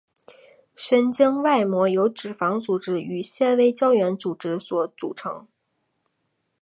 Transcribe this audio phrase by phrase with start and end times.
[0.73, 5.47] 神经外膜由脂肪组织与纤维胶原组织所组成。